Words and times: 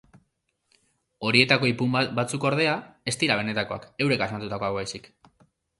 Horietako 1.29 1.69
ipuin 1.73 1.99
batzuk, 2.21 2.49
ordea, 2.53 2.75
ez 3.13 3.17
dira 3.27 3.39
benetakoak, 3.43 3.89
eurek 4.07 4.27
asmatutakoak 4.29 4.81
baizik. 4.81 5.13